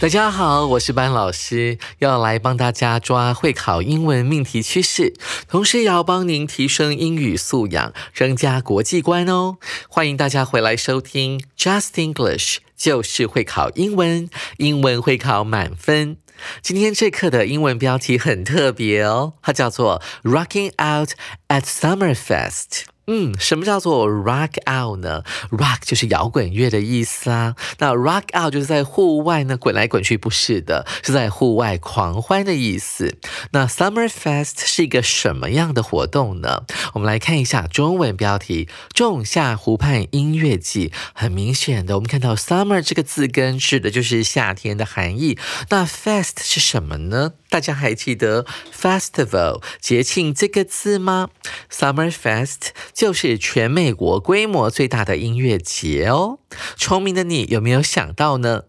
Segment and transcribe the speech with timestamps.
[0.00, 5.12] 大家好，我是班老师，要来帮大家抓会考英文命题趋势，
[5.48, 9.56] 同时也要帮您提升英语素养，增加国际观哦。
[9.88, 16.18] 欢迎大家回来收听 Just English，就是会考英文，英文会考满分。
[16.62, 21.10] 今天这课的英文标题很特别哦，它叫做 Rocking Out
[21.48, 22.84] at Summer Fest。
[23.10, 27.56] 嗯，什么叫做 rock out 呢？rock 就是摇滚乐的意思啊。
[27.78, 33.16] 那 rock out 就是在户外呢滚来滚去，不是的，是在户外狂欢的意思。
[33.52, 36.64] 那 Summer Fest 是一个什么样的活动呢？
[36.92, 40.92] 我们来看一下中文标题：仲夏湖畔音乐季。
[41.14, 45.38] 很明显的，我们看到 summer 这个字根指的就是夏天的含义。
[45.70, 47.32] 那 fest 是什么呢？
[47.48, 48.44] 大家还记得
[48.78, 51.30] festival 节庆这个字吗
[51.72, 56.40] ？Summer Fest 就是全美国规模最大的音乐节哦。
[56.76, 58.64] 聪明的你有没有想到呢？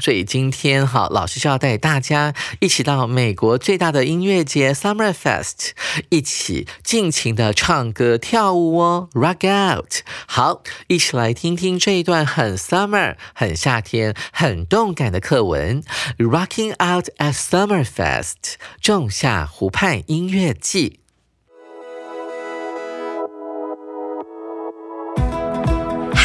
[0.00, 5.72] 所以今天哈，老师就要带大家一起到美国最大的音乐节 Summer Fest，
[6.08, 9.96] 一起尽情的唱歌跳舞哦，Rock Out！
[10.26, 15.82] 好，一起来听听这一段很 Summer、很夏天、很动感的课文
[16.16, 21.00] ，Rocking Out at Summer Fest，仲夏湖畔音乐季。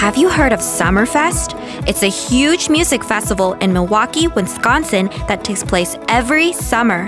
[0.03, 1.53] Have you heard of Summerfest?
[1.87, 7.07] It's a huge music festival in Milwaukee, Wisconsin that takes place every summer.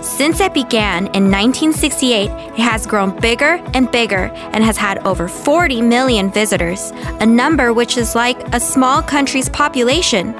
[0.00, 5.26] Since it began in 1968, it has grown bigger and bigger and has had over
[5.26, 10.30] 40 million visitors, a number which is like a small country's population.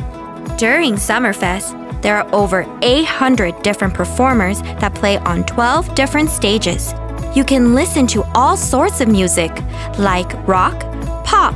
[0.58, 6.94] During Summerfest, there are over 800 different performers that play on 12 different stages.
[7.34, 9.50] You can listen to all sorts of music,
[9.98, 10.78] like rock,
[11.24, 11.52] pop,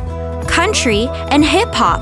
[0.75, 2.01] country, and hip hop.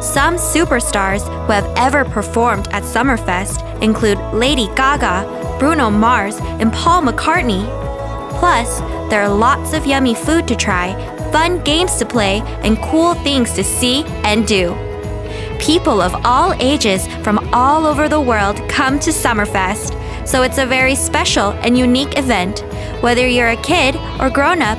[0.00, 7.02] Some superstars who have ever performed at Summerfest include Lady Gaga, Bruno Mars, and Paul
[7.02, 7.64] McCartney.
[8.38, 8.78] Plus,
[9.10, 10.94] there are lots of yummy food to try,
[11.32, 14.72] fun games to play, and cool things to see and do.
[15.58, 19.90] People of all ages from all over the world come to Summerfest,
[20.24, 22.60] so it's a very special and unique event.
[23.02, 24.78] Whether you're a kid or grown up,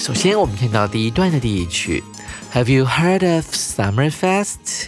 [0.00, 2.02] 首先，我们看到第一段的第一句
[2.54, 4.86] ，Have you heard of Summerfest？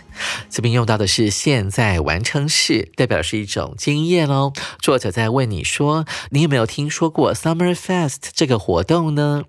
[0.49, 4.55] 这边用到的是现在完成式，代表是一种经验哦。
[4.81, 9.45] 作者在问你说，你有没有听说过 Summerfest 这个活动呢？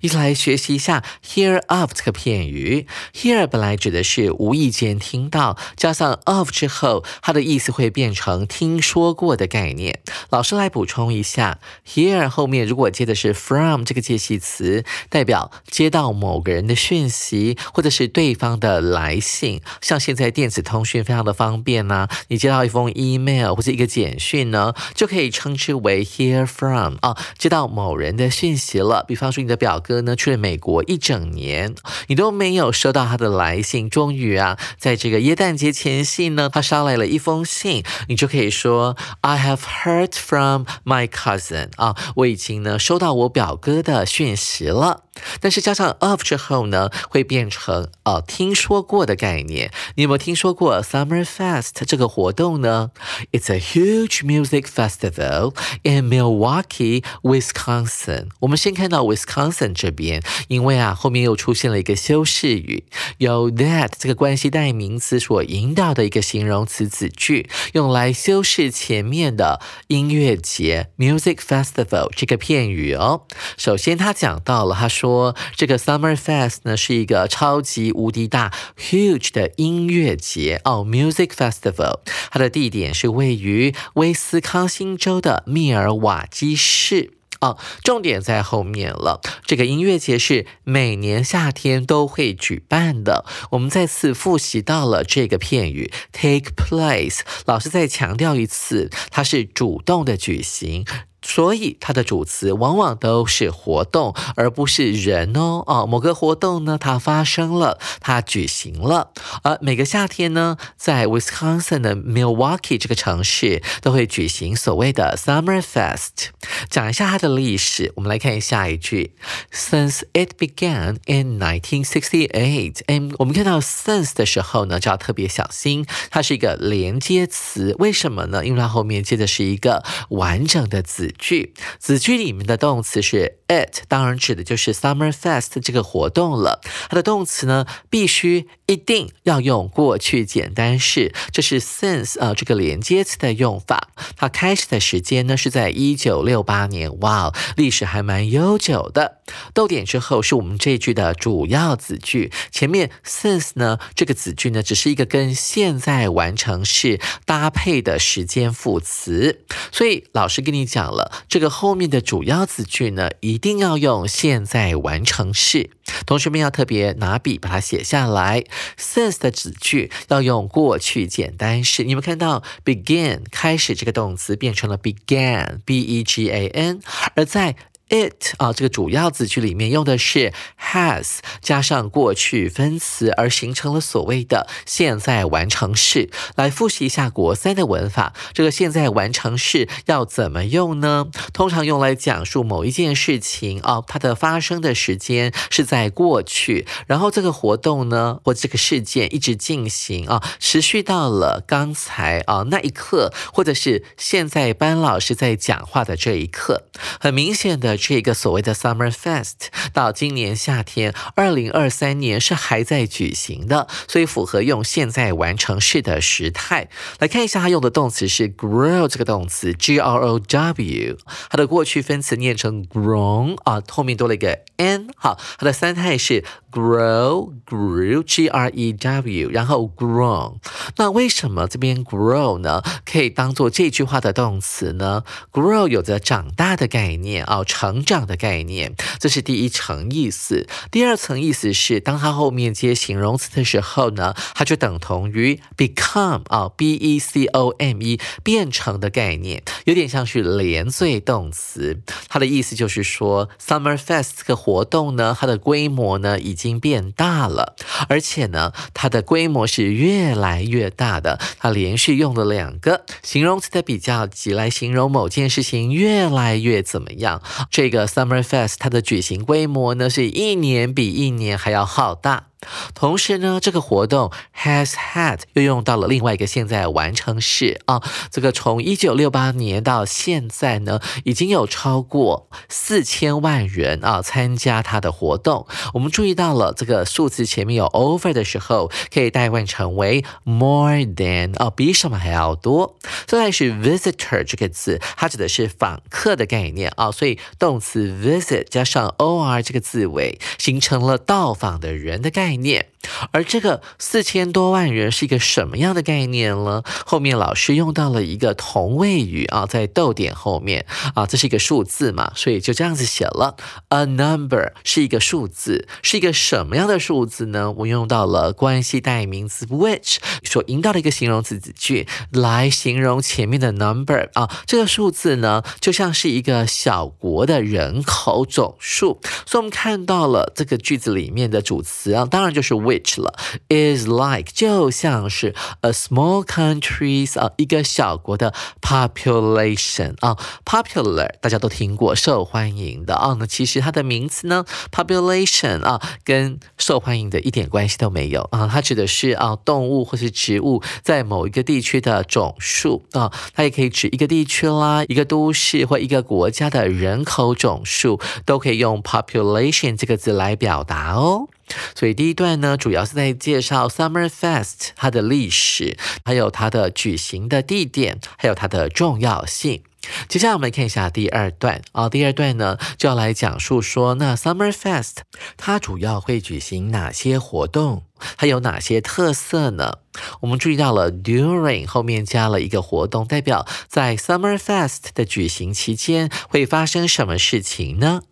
[0.00, 2.86] 一起来学习一下 hear of 这个片语。
[3.14, 10.00] hear 本来指的是无意间听到，加上 of 之后，它的意思会变成听说过的概念。
[10.30, 19.60] 老师来补充一下，hear 后面如果接的是 from 这个介系词，代表接到某个人的讯息，或者是对方的来信。
[19.80, 29.04] 像现在电子通讯非常的方便呢，你接到一封 email 或者一个简讯呢，就可以称之为 hear from 啊，接到某人的讯息了。
[29.06, 31.74] 比方说你的表哥呢去了美国一整年，
[32.06, 45.07] 你都没有收到他的来信，终于啊，在这个耶诞节前夕呢，他捎来了一封信，你就可以说 I have heard from my cousin 啊，我已经呢收到我表哥的讯息了。
[45.40, 49.70] 但是加上 of 之后呢，会变成呃听说过的概念。
[49.96, 52.90] 你有没有听说过 Summer Fest 这个活动呢
[53.32, 58.28] ？It's a huge music festival in Milwaukee, Wisconsin。
[58.40, 62.84] 我们先看到 Wisconsin 这边，因为啊后面又出现了一个修饰语，
[63.18, 73.22] 有 that 这个关系代名词所引导的一个形容词子句，用来修饰前面的音乐节 music festival 这个片语哦。
[73.56, 82.00] 首先他讲到了，他说说这个 Summer Fest 呢是一个超级无敌大 huge 的音乐节哦，music festival。
[82.30, 87.14] 它的地点是位于威斯康星州的密尔瓦基市。
[87.40, 89.22] 哦，重点在后面了。
[89.46, 93.24] 这个音乐节是每年夏天都会举办的。
[93.52, 100.84] 我们再次复习到了这个片语 take place，老师再强调一次，它是主动的举行。
[101.20, 105.64] 所以它的主词往往都是活动，而不是人哦。
[105.66, 109.10] 哦，某个活动呢，它发生了，它举行了。
[109.42, 116.28] 而每个夏天呢，在 Wisconsin 的 Milwaukee 这个城市都会举行所谓的 Summer Fest。
[116.70, 119.14] 讲一下它的历史，我们来看一下一句
[119.52, 127.74] ：Since it began in 1968，嗯，我们看到 since 的时候呢，就要特别小心，它是一个连接词。
[127.78, 128.46] 为什么呢？
[128.46, 131.07] 因为它后面接的是一个完整的子。
[131.08, 136.60] 子句，子句里面的动词是 it，当然指的就是 Summer Fest 这个活动了。
[136.90, 143.88] 它的动词呢，必须一定要用过去简单式，这是 since 啊这个连接词的用法。
[144.16, 149.22] 它开始的时间呢是在一九六八年，哇，历史还蛮悠久的。
[149.54, 160.97] 逗点之后是我们这句的主要子句，前面 since 呢这个子句呢只是一个跟现在完成式搭配的时间副词，所以老师跟你讲了。
[161.28, 165.70] 这个后面的主要子句呢，一定要用现在完成式。
[166.06, 168.44] 同学们要特别拿笔把它写下来。
[168.78, 171.84] since 的子句要用过去简单式。
[171.84, 176.80] 你们看到 begin 开始这个动词变成了 began，b e g a n，
[177.14, 177.56] 而在
[177.88, 186.10] it 啊，这个主要子句里面用的是 has 加上过去分词，而形成了所谓的现在完成式。
[186.36, 191.06] 来复习一下国三的文法，这个现在完成式要怎么用呢？
[191.32, 206.64] 通常用来讲述某一件事情啊，它的发生的时间是在过去，然后这个活动呢，或这个事件一直进行啊，持续到了刚才啊那一刻，或者是现在班老师在讲话的这一刻，
[207.00, 207.77] 很明显的。
[207.78, 216.68] 这个所谓的 Summer Fest 到今年夏天，二零二三年是还在举行的，所以符合用现在完成式的时态。
[216.98, 220.98] 来看一下，它用的动词是 grow 这个动词，G R O W，
[221.30, 224.88] 它的过去分词念成 grown 啊，后面多了一个 n。
[224.96, 230.36] 好，它的三态是 grow grew G R E W，然后 grown。
[230.76, 232.62] 那为什么这边 grow 呢？
[232.84, 235.02] 可以当做这句话的动词呢
[235.32, 237.84] ？grow 有着长大的概念啊，成。
[237.88, 240.46] 长的概念，这是第一层意思。
[240.70, 251.80] 第二层意思是，当它后面接形容词的时候呢，它就等同于 become 啊，b e c o m e 变成的概念，有点像是连缀动词。
[252.08, 257.56] 它的意思就是说，Summer Fest 这个活动呢，它的规模呢已已经变大了，
[257.88, 261.18] 而且呢，它的规模是越来越大的。
[261.40, 267.20] 它连续用了两个形容词的比较级来形容某件事情越来越怎么样。
[267.50, 272.26] 这个 Summer Fest 它的举行规模呢，是一年比一年还要浩大。
[272.74, 277.82] 同时呢，这个活动 has had 又用到了另外一个现在完成式啊。
[278.10, 285.46] 这个从一九六八年到现在呢，已经有超过四千万人啊参加它的活动。
[285.74, 292.76] 我们注意到了这个数字前面有 over 的时候，可以代换成为 more than 啊，比什么还要多。
[293.06, 302.27] 再来是 visitor 这个字，它指的是访客的概念啊，所以动词 visit 加上 or 这个字尾，形成了到访的人的概念。
[302.28, 302.66] 概念，
[303.10, 306.62] 而这个四千多万人是一个什么样的概念呢？
[306.84, 313.34] 后面老师用到了一个同位语啊，在逗点后面啊，这是一个数字嘛，所以就这样子写了。
[313.70, 317.50] A number 是一个数字，是一个什么样的数字呢？
[317.52, 329.00] 我用到了关系代名词 which 所引导的一个形容词子句来形容前面的 number 啊，这个数字呢，就像是一个小国的人口总数。
[329.24, 332.06] 所以我们看到了这个句子里面的主词啊。
[332.18, 333.14] 当然就是 which 了
[333.48, 342.96] ，is like 就像是 a small country's 啊一个小国的 population 啊，popular 大家都听过，受欢迎的。
[342.96, 348.22] 啊，那其实它的名词呢，population 啊跟受欢迎的一点关系都没有。
[348.32, 361.28] 啊，它指的是啊动物或是植物在某一个地区的总数啊，它也可以指一个地区啦，一个都市或一个国家的人口总数，都可以用 population 这个字来表达哦。
[361.74, 369.62] 所以第一段呢，主要是在介绍 Summer Fest 它的历史，还有它的举行的地点，还有它的重要性。
[370.06, 374.96] 接下来我们来看一下第二段啊，第二段呢就要来讲述说，那 Summer Fest
[375.36, 377.84] 它主要会举行哪些活动，
[378.18, 379.78] 它有哪些特色呢？
[380.20, 388.02] 我们注意到了 during 后面加了一个活动，代表在 Summer Fest 的举行期间会发生什么事情呢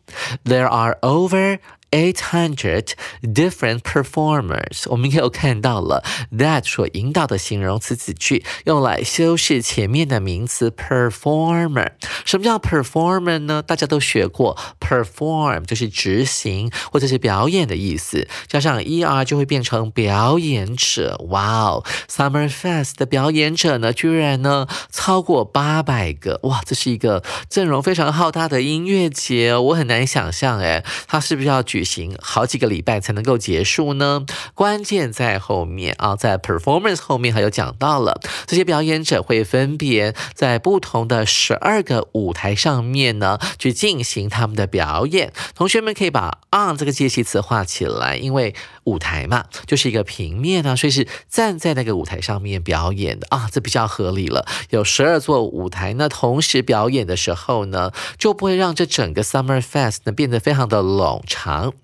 [0.45, 1.59] ？There are over
[1.93, 2.91] Eight hundred
[3.23, 6.03] different performers，我们有看到了
[6.37, 11.93] that 所引导的形容词子句，用来修饰前面的名词 performer。
[12.25, 13.63] 什么叫 performer 呢？
[13.63, 21.17] 大家都学过，perform 就是执行或者是表演的意思，加上 er 就会变成表演者。
[21.29, 34.25] 哇哦，Summer Fest 的表演者呢，居然呢超过八百个，哇，这是一个阵容非常浩大的音乐节，我很难想象，哎，他是不是要举行好几个礼拜才能够结束呢？
[34.55, 45.35] 关键在后面啊，在 performance 后面还有讲到了，这些表演者会分别在不同的十二个舞台上面呢去进行他们的表演。
[45.55, 48.55] 同学们可以把 on 这个介系词画起来，因为
[48.87, 54.47] 舞台嘛就是一个平面啊，所以是站在那个舞台上面表演的啊，这比较合理了。
[54.71, 61.75] 有十二座舞台呢，同时表演的时候呢，就不会让这整个 Summer Fest 呢变得非常的冗长。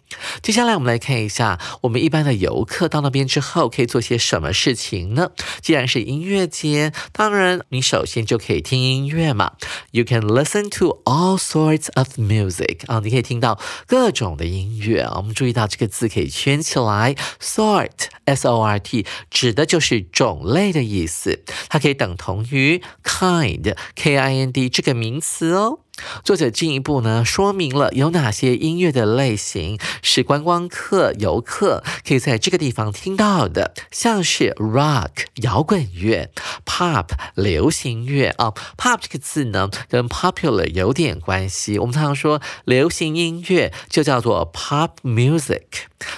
[0.42, 5.30] 接下来我们来看一下，我们一般的游客到那边之后可以做些什么事情呢？
[5.62, 9.52] 既然是音乐节，当然你首先就可以听音乐嘛。
[9.90, 15.14] You can listen to all sorts of music 啊，你可以听到各种的音乐啊。
[15.16, 16.91] 我们注意到这个字可以圈起来
[17.40, 17.90] ，sort
[18.24, 25.78] s o r t 指的就是种类的意思，它可以等同于 kind k i n d 这个名词哦。
[26.24, 36.30] 作者进一步呢说明了有哪些音乐的类型是观光客、游客可以在这个地方听到的，像是 rock 摇滚乐、
[36.64, 38.52] pop 流行乐啊。
[38.78, 45.62] pop 这个字呢跟 popular 有点关系，我们常常说流行音乐就叫做 pop music。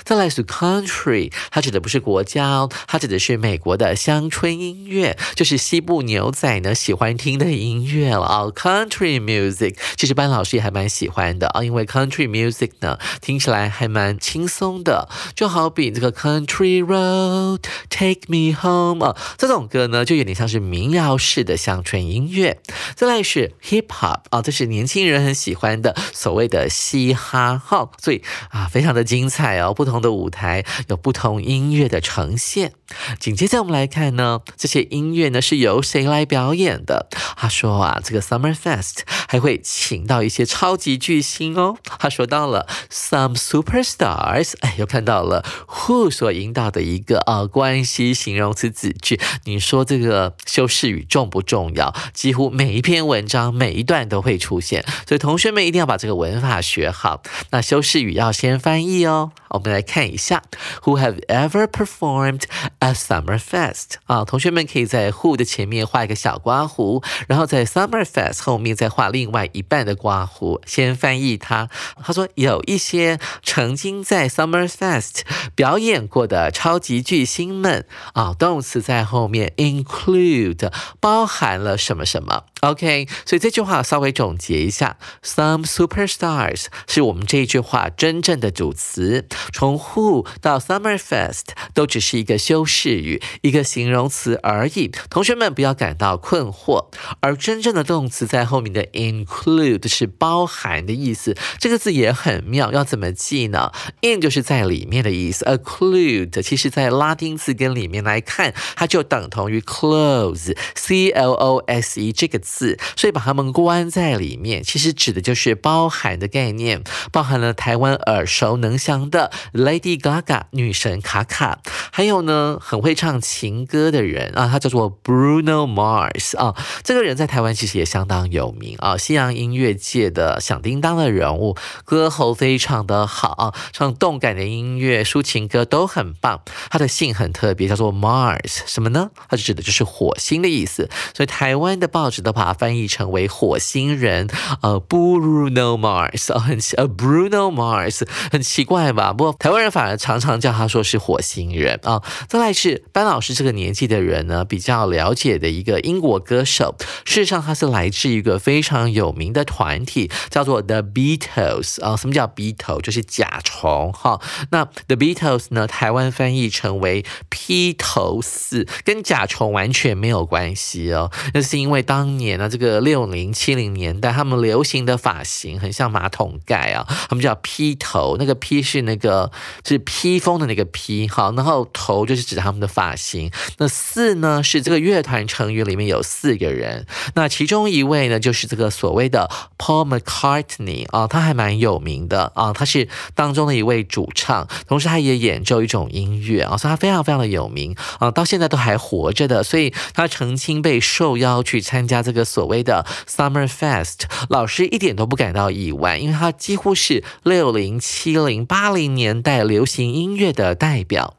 [0.05, 8.45] 再来是 country，它指的不是国家哦，它指的是美国的乡村音乐，就是西部牛仔呢喜欢听的音乐了啊。
[8.55, 22.61] country music 其实班老师也还蛮喜欢的啊，因为 country music 呢听起来还蛮轻松的，就好比这个 country road take me home 啊，这种歌呢就有点像是民谣式的乡村音乐。
[22.95, 29.73] 再来是 hip hop 啊，这是年轻人很喜欢的所谓的嘻哈哈，所以啊非常的精彩哦。
[29.73, 32.73] 不同的舞台有不同音乐的呈现。
[33.19, 37.09] 紧接着我们来看呢，这些音乐呢是由谁来表演的？
[37.37, 41.77] 他说啊，这个 Summer Fest 还会请到一些超级巨星哦。
[41.99, 49.21] 他说到了 some superstars，哎，又看到了 who 所引导的一个啊关系形容词子句。
[49.45, 51.95] 你说这个修饰语重不重要？
[52.13, 57.23] 几乎每一篇文章每一段都会出现，所以同学们一定要把这个文法学好。
[57.51, 59.33] 那修饰语要先翻译哦。
[59.49, 60.43] 我们来看一下
[60.83, 62.43] ，Who have ever performed
[62.81, 63.99] a Summer Fest？
[64.07, 70.61] 啊，同学们可以在 Who 的前面画一个小刮胡，然后在 Summer Fest 后面再画另外一半的刮胡。
[70.67, 71.69] 先翻译它。
[72.03, 75.21] 他说有一些曾经在 Summer Fest
[75.55, 82.45] 表演过的超级巨星们啊，动词在后面 include 包含了什么什么。
[82.65, 89.27] OK，所以这句话稍微总结一下，Some superstars 是我们这一句话真正的主词。
[89.53, 94.91] 从 Who 到 Summer Fest 都只是一个修饰语，一个形容词而已。
[95.11, 96.87] 同学们不要感到困惑。
[97.21, 101.37] 而真正的动词在后面的 include 是包含的意思。
[101.59, 112.54] 这个字也很妙，要怎么记呢？In 就是在里面的意思，include 其实在拉丁字根里面来看，它就等同于 close，c l o s e 这个字。
[112.55, 121.59] 四，所以把他们关在里面，其实指的就是包含的概念，包含了台湾耳熟能详的 Lady Gaga 女神卡卡，
[121.91, 136.43] 还有呢很会唱情歌的人啊，他叫做 Bruno Mars 啊，这个人在台湾其实也相当有名啊，西洋音乐界的响叮当的人物，歌喉非常的好，唱动感的音乐、抒情歌都很棒。
[136.71, 139.11] 他的姓很特别，叫做 Mars，什么呢？
[139.29, 144.29] 它指的就是火星的意思，所以台湾的报纸都把它翻译成为火星人，
[144.63, 149.13] 呃，Bruno Mars，很呃 Bruno Mars，很奇怪吧？
[149.13, 152.03] 不过台湾人反而常常叫他说是火星人啊。
[152.29, 156.75] 再来是班老师这个年纪的人呢，比较了解的一个英国歌手，
[157.05, 161.97] 事实上他是来自一个非常有名的团体，叫做 The Beatles 啊。
[161.97, 162.81] 什么叫 Beatles？
[162.81, 164.21] 就是甲虫哈。
[164.51, 171.11] 那 The Beatles 呢，台湾翻译成为披头士，跟甲虫完全没有关系哦。
[171.33, 179.31] 那是因为当年年呢，这个六零七零年代，他们流行的发型很像马桶盖啊，他们叫披头，那个披是那个
[179.65, 183.31] 是披风的那个披，好，然后头就是指他们的发型。
[183.59, 211.17] 那四呢是这个乐团成员里面有四个人，那其中一位呢就是这个所谓的 Paul McCartney 啊，他还蛮有名的啊，他是当中的一位主唱，同时他也演奏一种音乐啊，所以他非常非常的有名啊，到现在都还活着的，所以他曾经被受邀去参加这个一个所谓的 Summer Fest，老师一点都不感到意外，因为它几乎是六零、七零、八零年代流行音乐的代表。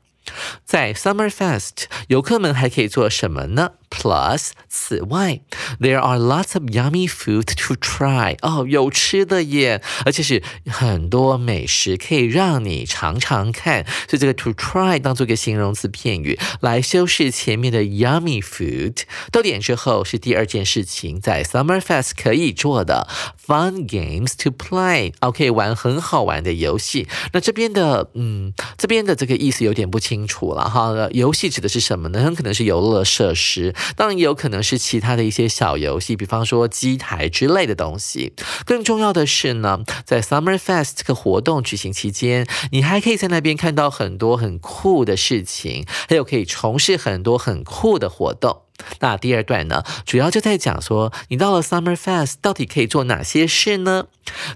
[0.64, 5.40] 在 Summer Fest，游客们还可以做什么呢？Plus，此外
[5.80, 8.38] ，there are lots of yummy food to try。
[8.42, 13.86] 哦，有吃的耶，而且是很多美食可以让你尝尝看。
[14.08, 19.04] 所以这个 to try 当做一个形容词片语来修饰前面的 yummy food。
[19.32, 23.08] 到点之后是第二件事情，在 Summer Fest 可以做的
[23.48, 25.14] fun games to play。
[25.22, 27.08] 哦，可以玩很好玩的游戏。
[27.32, 30.94] 那这边的，嗯，这边的这个意思有点不清楚了哈。
[31.12, 32.22] 游戏指的是什么呢？
[32.22, 33.74] 很可能是游乐设施。
[33.96, 38.34] 当然也有可能是其他的一些小游戏，比方说机台之类的东西。
[38.66, 48.62] 更重要的是呢，在 Summer Fest 这个活动举行期间，你还可以在那边看到很多很酷的事情，还有可以从事很多很酷的活动。
[49.00, 54.08] 那第二段呢，主要就在讲说，你到了 Summer Fest 到底可以做哪些事呢？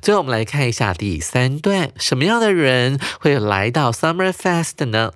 [0.02, 5.14] 最后我们来看一下第三段，什么样的人会来到 Summer Fest 呢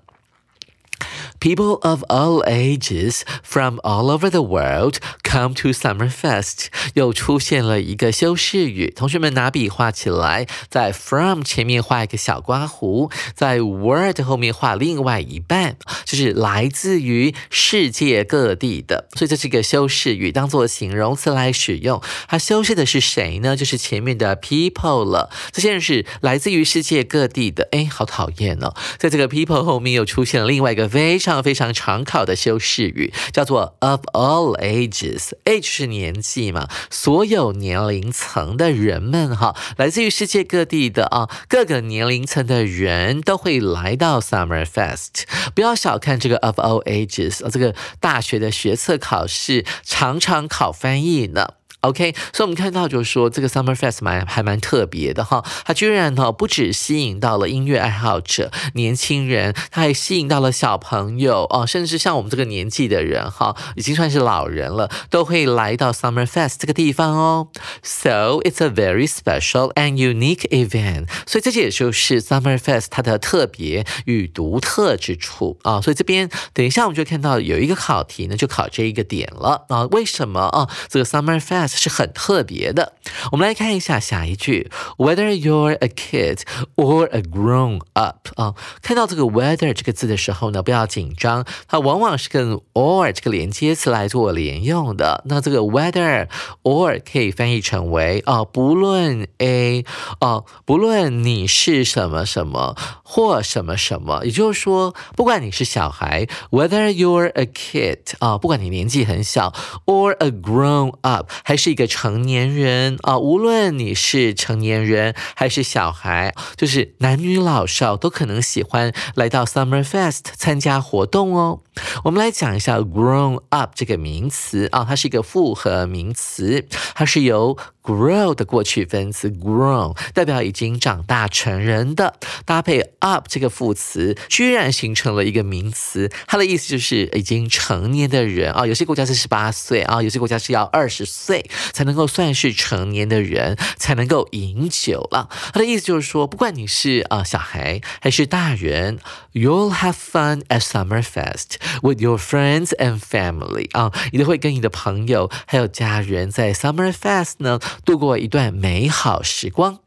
[1.40, 6.68] ？People of all ages from all over the world come to Summerfest。
[6.94, 19.08] 又出现了一个修饰语，同学们拿笔画起来，在 from 前面画一个小刮胡，在 word 后面画另外一半，就是来自于世界各地的。
[19.16, 22.02] 所以这是一个修饰语，当做形容词来使用。
[22.28, 23.56] 它修饰的是谁呢？
[23.56, 25.30] 就是前面的 people 了。
[25.52, 27.68] 这些人是来自于世界各地的。
[27.72, 28.76] 哎，好讨厌哦！
[28.98, 31.34] 在这个 people 后面又出现了另外一个非常。
[31.44, 45.24] 非常常考的修饰语叫做 of all ages，age 是年纪嘛，所有年龄层的人们哈，来自于世界各地的啊，各个年龄层的人都会来到 Summer Fest。
[45.54, 51.56] 不要小看这个 of all ages，这个大学的学测考试常常考翻译呢。
[51.84, 67.50] OK，所以我们看到就是说，这个 Summer Fest 蛮还蛮特别的哈，它居然呢不止吸引到了音乐爱好者、年轻人，它还吸引到了小朋友哦，甚至像我们这个年纪的人哈，已经算是老人了，都会来到 Summer Fest 这个地方哦。
[67.84, 71.08] So it's a very special and unique event。
[71.28, 75.82] 所以这些也就是 Summer Fest 它的特别与独特之处啊。
[75.82, 79.84] 所以这边等一下我们就看到有一个考题呢，就考这一个点了啊。
[79.92, 80.70] 为什么啊？
[80.88, 82.94] 这个 Summer Fest 是很特别的。
[83.32, 86.42] 我们来看一下下一句，Whether you're a kid
[86.76, 95.24] or a grown up 啊，看到这个 whether 这个字的时候呢，不要紧张，它往往是跟 or 这个连接词来做连用的。
[95.26, 96.28] 那这个 whether
[96.64, 99.86] or 可以翻译成为啊，不论 a
[100.20, 109.54] 啊，不论你是什么什么或什么什么，也就是说，不管你是小孩，Whether you're a kid 啊，不管你年纪很小
[109.86, 121.62] ，or a grown up 还是是一个成年人啊，无论你是成年人还是小孩，就是男女老少都可能喜欢来到 Summer Fest 参加活动哦。
[122.04, 136.12] 我们来讲一下 grown up 这个名词啊，它是一个复合名词，它是由 grow 的过去分词 grown 代表已经长大成人的，搭配 up 这个副词，居然形成了一个名词。
[136.28, 138.68] 它的意思就是已经成年的人啊。
[138.68, 145.30] 有些国家是十八岁啊，有些国家是要二十岁，才能够算是成年的人，才能够饮酒了。
[145.54, 149.00] 他的意思就是说，不管你是啊小孩还是大人
[149.34, 159.80] ，you'll have fun at summer fest with your friends and family 啊，你都会跟你的朋友还有家人在 summer fest 呢度过一段美好时光。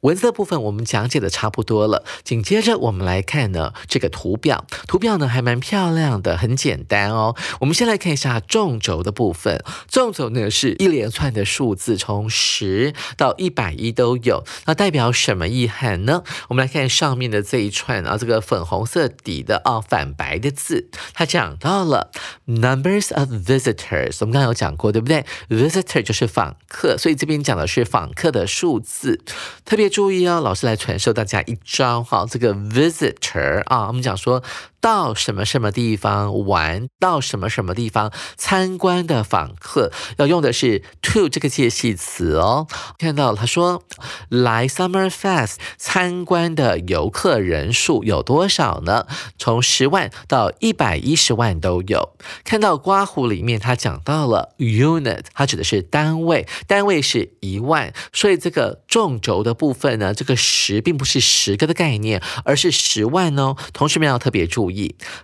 [0.00, 7.36] 文字的部分我们讲解的差不多了，紧接着我们来看呢这个图表，图表呢还蛮漂亮的，很简单哦。
[7.60, 16.22] 我们先来看一下纵轴的部分，纵轴呢是一连串的数字，从十到一百一都有，那代表什么意涵呢？
[16.48, 22.10] 我们来看上面的这一串啊，这个粉红色底的啊反白的字，它讲到了
[22.46, 29.22] numbers of visitors，我们刚刚有讲过，对不对？visitor 就是访客，所以这边讲的是访客的数字，
[29.66, 29.89] 特别。
[29.90, 34.42] 注意啊，老师来传授大家一招哈，这个 visitor 啊，我们讲说。
[34.80, 42.66] 到什么什么地方玩，到什么什么地方参观的访客要用的是 to 这个介系词哦。
[42.98, 43.82] 看到他说
[44.28, 49.06] 来 Summer Fest 参观的游客人数有多少呢？
[49.38, 52.16] 从十万到一百一十万都有。
[52.44, 63.56] 看到刮胡里面他讲到了 unit，它指的是单位，单位是一万，所以这个纵轴的部分呢，这个十并不是十个的概念，而是十万哦。
[63.72, 64.69] 同学们要特别注意。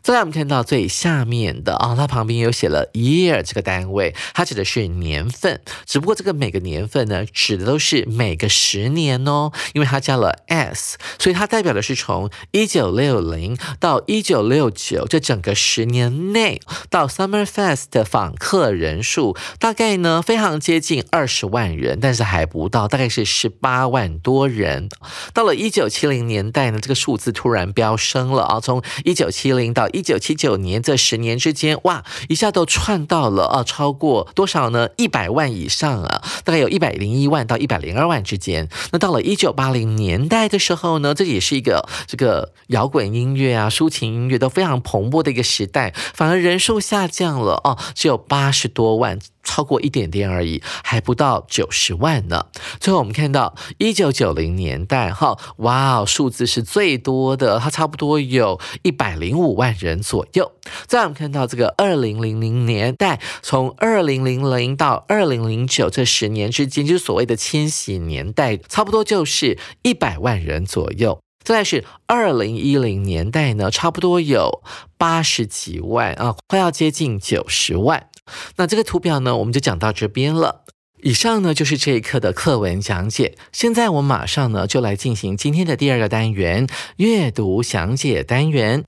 [0.02, 5.60] 再来，我们看到最下面的啊，它旁边有写了 year 这个单位，它指的是年份。
[5.84, 24.88] 只不过这个每个年份呢，指的都是每个十年哦，因为它加了 s，所以它代表的是从一九六零到一九六九这整个十年内，到 Summer Fest 的访客人数大概呢非常接近二十万人，但是还不到，大概是十八万多人。
[25.32, 34.88] 到了一九七零年代呢，这个数字突然飙升了啊，从一九七零到一九七九年这十年之间，哇，一下都窜到了啊，超过多少呢？
[34.96, 38.70] 一百万以上啊，大概有一百零一万到一百零二万之间。
[38.92, 49.18] 那到了一九八零年代的时候呢，这也是一个这个摇滚音乐啊、抒情音乐都非常蓬勃的一个时代，反而人数下降了哦，只有八十多万。
[49.46, 52.46] 超过一点点而已，还不到九十万呢。
[52.78, 60.52] 最后我们看到一九九零年代，哈，哇哦，数字是最多的，它差不多有一百零五万人左右。
[60.86, 71.20] 再我们看到这个二零零零年代，从二零零零到二零零九这十年之间，就是所谓的千禧年代，差不多就是一百万人左右。
[71.46, 74.64] 再来是二零一零年代呢，差不多有
[74.98, 78.08] 八十几万啊，快要接近九十万。
[78.56, 80.64] 那这个图表呢，我们就讲到这边了。
[81.02, 83.38] 以上呢就是这一课的课文讲解。
[83.52, 86.66] 现在我们马上呢就来进行今天的第二个单元——
[86.98, 88.84] 阅读详解单元。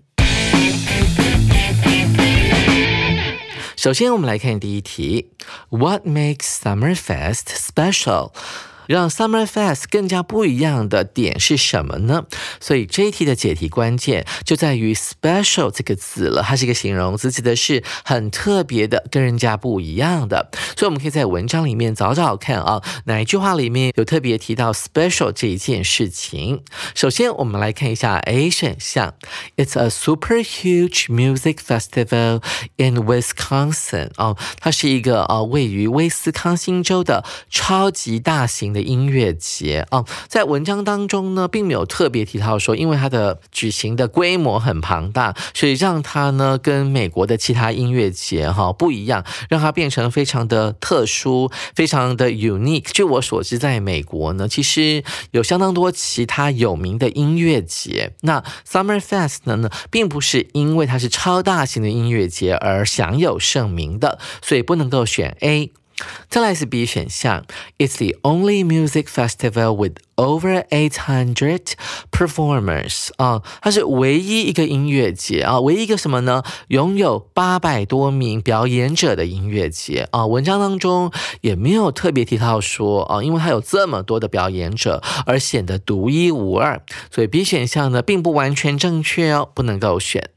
[3.76, 5.30] 首先，我们来看第一题
[5.68, 8.32] ：What makes Summer Fest special？
[8.88, 12.24] 让 Summer Fest 更加不一样的点是什么呢？
[12.58, 20.50] 所以这一题的解题关键就在于 special 这个字了，它是一个形容词，指的是很特别的，跟人家不一样的。
[20.74, 26.62] 所以我们可以在文章里面找找看啊，哪一句话里面有特别提到 special 这一件事情。
[26.94, 29.12] 首先，我们来看一下 A 选项
[29.58, 32.42] ，It's a super huge music festival
[32.78, 34.12] in Wisconsin。
[34.16, 38.77] 哦，它是一个啊位于威斯康星州的超级大型的。
[38.80, 52.88] 音乐节啊，在文章当中呢，并没有特别提到说，因为它的举行的规模很庞大，所以让它呢跟美国的其他音乐节哈不一样，让它变成非常的特殊，非常的 unique。
[52.92, 58.14] 据我所知，在美国呢，其实有相当多其他有名的音乐节。
[58.22, 65.72] 那 Summer Fest 呢呢，并不是因为它是超大型的音乐节而享有盛名的，所以不能够选 A。
[66.28, 67.44] 再来是 B 选项
[67.78, 71.72] ，It's the only music festival with over eight hundred
[72.10, 76.42] performers 啊，它是唯一一个音乐节啊，唯一一个什么呢？
[76.68, 80.26] 拥有八百多名表演者的音乐节啊。
[80.26, 90.30] 文章当中也没有特别提到说啊，因为它有这么多的表演者而显得独一无二，所以 B 选项呢并不完全正确哦，不能够选。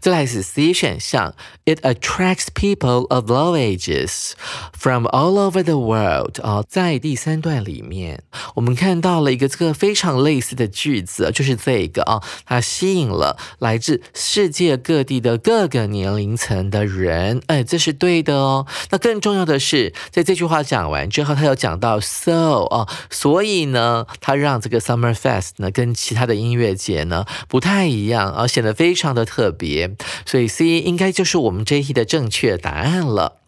[0.00, 4.32] 再来是 C 选项，It attracts people of all ages
[4.72, 6.40] from all over the world。
[6.42, 8.22] 啊，在第三段里面，
[8.54, 17.40] 我们看到了一个这个非常类似的句子，就是这个啊，它吸引了来自世界各地的各个年龄层的人。
[17.46, 18.66] 哎，这是对的哦。
[18.90, 29.61] 那更重要的是，在这句话讲完之后，他有讲到 so 啊，所以呢，他让这个 Summer Fest 呢跟其他的音乐节呢不太一样，而显得非常的特别。
[29.62, 29.94] 别，
[30.26, 33.41] 所以 C 应该就是我们这一题的正确答案了。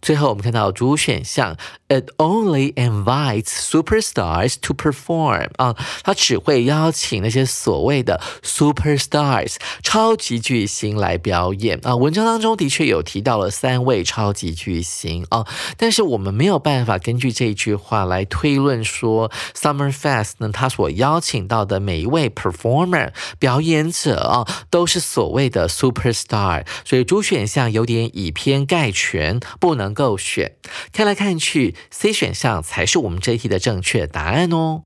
[0.00, 1.56] 最后我们看到主选项
[1.88, 11.94] ，It only invites superstars to perform 啊，它只会邀请那些所谓的 superstars 超级巨星来表演啊。
[11.96, 15.46] 文章当中的确有提到了三位超级巨星啊，
[15.76, 29.38] 但是我们没有办法根据这一句话来推论说 Summer Fest 呢，它所邀请到的每一位 performer 表演者啊，都是所谓的 superstar，所以主选项有点以偏概全。
[29.60, 30.56] 不能够选，
[30.92, 34.82] 看来看去，C 选项才是我们这一题的正确答案哦。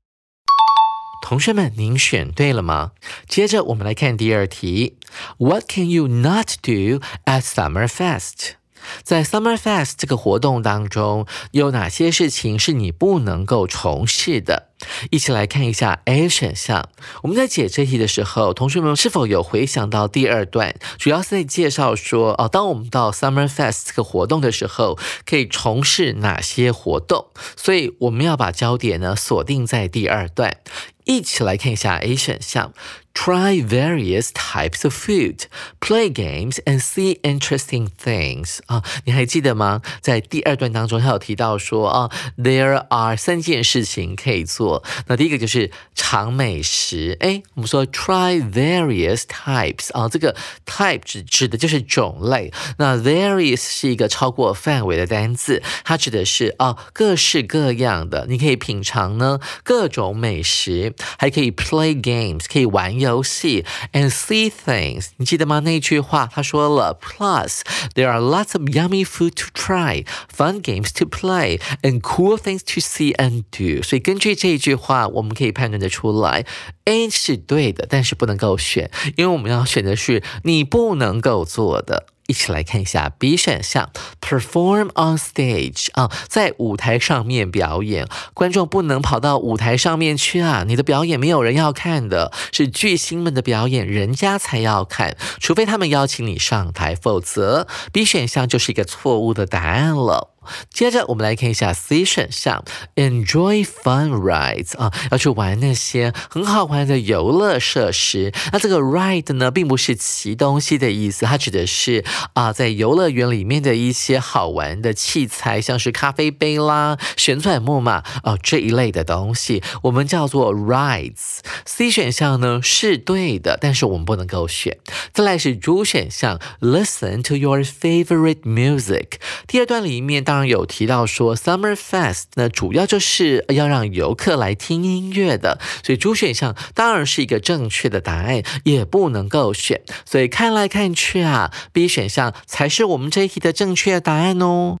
[1.23, 2.91] 同学们，您选对了吗？
[3.27, 4.97] 接着我们来看第二题
[5.37, 8.55] ，What can you not do at Summer Fest？
[9.03, 14.69] 在 Summer Fest 这个活动当中，有哪些事情是你不能够从事的？
[15.09, 16.89] 一起来看一下 A 选项。
[17.23, 27.27] 我们在解这题的时候，同学们是否有回想到第二段，主要是在介绍说，哦，当我们到 Summer Fest 这个活动的时候，可以从事哪些活动？
[27.55, 30.57] 所以我们要把焦点呢锁定在第二段。
[31.05, 32.73] 一起来看一下 A 选项。
[33.17, 35.43] Try various types of food,
[35.79, 39.81] play games, and see interesting things 啊，你还记得吗？
[40.01, 44.83] 在第二段当中，他有提到说啊，there are 三件事情可以做。
[45.07, 47.15] 那第一个就是尝美食。
[47.21, 52.51] 哎，我们说 try various types 啊，这个 type 指指的就是种类。
[52.79, 58.25] 那 various 是一个超过范围的单字，它指的是啊各式各样的。
[58.27, 63.00] 你可以品尝呢各种美食，还可以 play games，可以玩。
[63.00, 65.60] 游戏 and see things，你记得吗？
[65.60, 67.60] 那句话他说了，Plus
[67.94, 72.60] there are lots of yummy food to try, fun games to play, and cool things
[72.60, 73.82] to see and do。
[73.82, 76.44] 所以根据这一句话，我们可以判断得出来，
[76.84, 82.06] A 是对的，但是不能够选，因为我们要选的是你不能够做的。
[82.27, 100.34] 一起来看一下 B 选项，perform on stage 啊，在舞台上面表演，观众不能跑到舞台上面去啊，你的表演没有人要看的，是巨星们的表演，人家才要看，除非他们邀请你上台，否则 B 选项就是一个错误的答案了。
[100.71, 102.63] 接着我们来看一下 C 选项
[102.95, 108.33] ，enjoy fun rides 啊，要去玩那些很好玩的游乐设施。
[108.51, 112.03] 那这个 ride 呢，并不是骑东西的意思，它指的是
[112.33, 121.39] 啊，在游乐园里面的一些好玩的器材，像是咖啡杯啦、旋转木马哦这一类的东西，我们叫做 rides。
[121.65, 124.77] C 选项呢是对的，但是我们不能够选。
[125.13, 129.19] 再来是 D 选项，listen to your favorite music。
[129.47, 139.81] 第二段里面当刚有提到说，Summer Fest 那主要就是要让游客来听音乐的，所以主选项当然是一个正确的答案，也不能够选。
[140.05, 144.77] 所以看来看去啊，B 选项才是我们这一题的正确答案哦。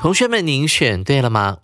[0.00, 1.58] 同学们，您选对了吗？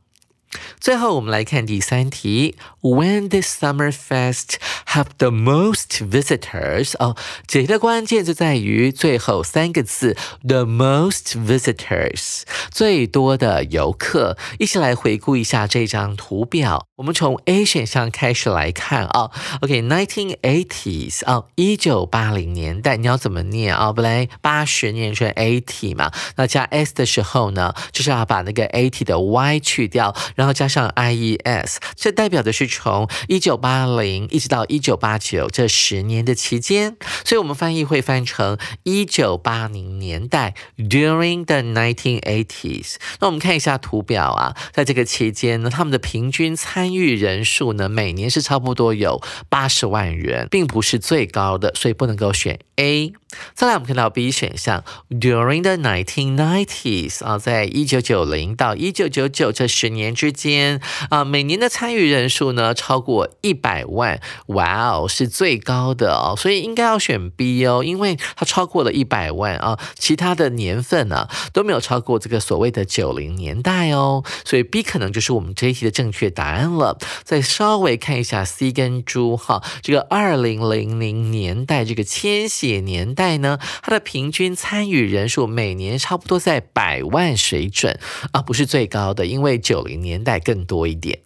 [0.80, 2.56] 最后，我们来看第三题。
[2.80, 4.54] When the summer fest
[4.86, 6.94] have the most visitors？
[6.98, 14.38] 哦，这题的关键就在于最后三个字：the most visitors，最多的游客。
[14.58, 16.86] 一起来回顾一下这张图表。
[16.96, 19.30] 我们从 A 选项开始来看啊。
[19.60, 23.92] OK，nineteen eighties 啊，一九八零年代，你要怎么念啊？
[23.92, 30.14] 本来八十念成 eighty 嘛，那加 s 的时候呢，就是要把那个 eighty 的 y 去掉。
[30.38, 42.94] 然后加上 I E S，这代表的是从一九八零一直到一九八九这十年的期间，所以我们翻译会翻成一九八零年代 during the nineteen eighties。
[43.18, 53.12] 那我们看一下图表啊，在这个期间呢，他们的平均参与人数呢，每年是差不多有八十万人，并不是最高的，所以不能够选 A。
[53.54, 76.98] 再来，我们看到 B 选项，during the nineteen nineties 啊，在一九九零到一九九九这十年之间啊，每年的参与人数呢超过一百万，哇哦，是最高的哦，所以应该要选 B 哦，因为它超过了一百万啊，其他的年份呢都没有超过这个所谓的九零年代哦，所以 B 可能就是我们这一题的正确答案了。
[77.24, 83.08] 再稍微看一下 C 跟猪哈，这个二零零零年代这个千禧年。
[83.18, 87.98] 代呢，它的平均参与人数每年差不多在百万水准
[88.30, 91.18] 啊，不是最高的，因为九零年代更多一点。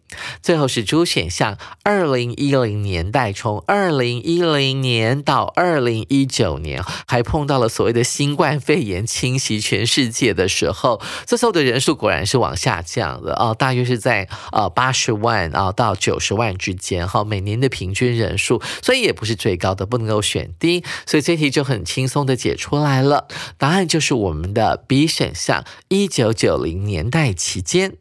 [0.43, 27.97] 最后是猪选项，二零一零年代，从二零一零年到二零一九年，还碰到了所谓的新冠肺炎侵袭全世界的时候，这时候的人数果然是往下降的啊，大约是在呃八十万啊到九十万之间哈，每年的平均人数，所以也不是最高的，不能够选 D，所以这题就很轻松的解出来了，答案就是我们的 B 选项，一九九零年代期间。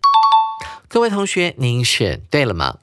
[0.93, 2.79] 各位同学，您选对了吗？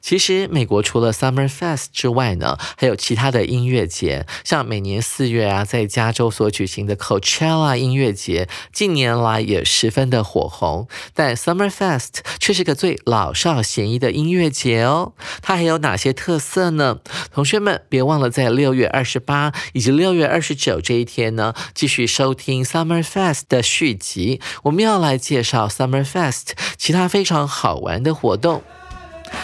[0.00, 10.86] 其实，美国除了 Summer Fest 之外呢，还有其他的音乐节，像每年四月啊，在加州所举行的 Coachella 音乐节，近年来也十分的火红。
[11.14, 15.14] 但 Summer Fest 却是个最老少咸宜的音乐节哦。
[15.42, 16.98] 它还有哪些特色呢？
[17.32, 24.40] 同学们别忘了在六月二十八以及六月二十九这一天呢，继续收听 Summer Fest 的续集。
[24.64, 28.62] 我们要来介绍 Summer Fest 其他非常好玩的活动。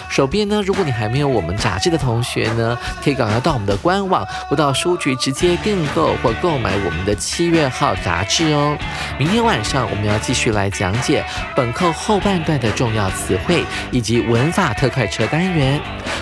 [0.08, 8.76] 手边呢，如果你还没有我们杂志的同学呢，可以赶快到我们的官网或到书局直接订购或购买我们的七月号杂志哦。
[9.18, 11.24] 明天晚上我们要继续来讲解
[11.54, 15.80] 本课后半段的重要词汇以及文法特快车单元。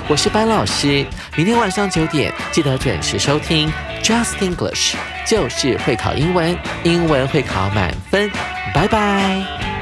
[0.09, 3.70] 我是班老师，明天晚上九点记得准时收听
[4.02, 4.94] Just English，
[5.26, 8.31] 就是会考英文，英文会考满分。
[8.74, 9.77] 拜拜。